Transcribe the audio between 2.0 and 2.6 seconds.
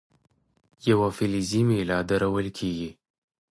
درول